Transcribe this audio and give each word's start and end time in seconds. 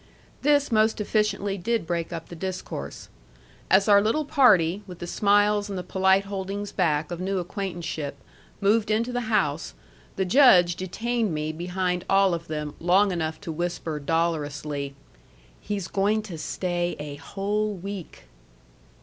This 0.41 0.71
most 0.71 0.99
efficiently 0.99 1.59
did 1.59 1.85
break 1.85 2.11
up 2.11 2.27
the 2.29 2.35
discourse. 2.35 3.07
As 3.69 3.87
our 3.87 4.01
little 4.01 4.25
party, 4.25 4.81
with 4.87 4.97
the 4.97 5.05
smiles 5.05 5.69
and 5.69 5.77
the 5.77 5.83
polite 5.83 6.25
holdings 6.25 6.71
back 6.71 7.11
of 7.11 7.19
new 7.21 7.37
acquaintanceship, 7.37 8.15
moved 8.59 8.89
into 8.89 9.13
the 9.13 9.29
house, 9.29 9.75
the 10.15 10.25
Judge 10.25 10.75
detained 10.75 11.35
me 11.35 11.51
behind 11.51 12.03
all 12.09 12.33
of 12.33 12.47
them 12.47 12.73
long 12.79 13.11
enough 13.11 13.39
to 13.41 13.51
whisper 13.51 13.99
dolorously, 13.99 14.95
"He's 15.59 15.87
going 15.87 16.23
to 16.23 16.37
stay 16.39 16.95
a 16.97 17.17
whole 17.17 17.71
week." 17.75 18.23